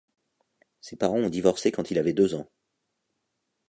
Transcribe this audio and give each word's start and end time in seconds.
Ses 0.79 0.95
parents 0.95 1.19
ont 1.19 1.29
divorcé 1.29 1.71
quand 1.71 1.91
il 1.91 1.99
avait 1.99 2.11
deux 2.13 2.33
ans. 2.33 2.49